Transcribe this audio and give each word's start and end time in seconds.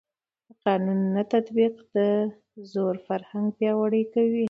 د 0.47 0.49
قانون 0.63 0.99
نه 1.15 1.23
تطبیق 1.33 1.75
د 1.95 1.97
زور 2.71 2.95
فرهنګ 3.07 3.47
پیاوړی 3.57 4.03
کوي 4.13 4.39